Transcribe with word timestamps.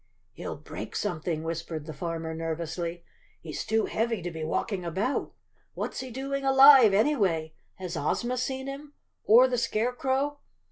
"He'll 0.31 0.55
break 0.55 0.95
something," 0.95 1.43
whispered 1.43 1.85
the 1.85 1.93
farmer 1.93 2.33
nervously. 2.33 3.03
"He's 3.39 3.63
too 3.63 3.85
heavy 3.85 4.23
to 4.23 4.31
be 4.31 4.43
walking 4.43 4.83
about. 4.83 5.35
What's 5.75 5.99
he 5.99 6.09
doing 6.09 6.43
alive 6.43 6.91
anyway? 6.91 7.53
Has 7.75 7.95
Ozma 7.95 8.37
seen 8.39 8.65
him? 8.65 8.93
Or 9.23 9.47
the 9.47 9.59
Scarecrow? 9.59 10.39